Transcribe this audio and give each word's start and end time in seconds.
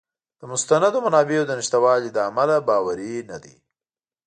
د 0.39 0.41
مستندو 0.51 0.97
منابعو 1.05 1.47
د 1.47 1.51
نشتوالي 1.59 2.09
له 2.15 2.21
امله 2.29 2.55
باوری 2.69 3.13
نه 3.29 3.37
دی. 3.43 3.55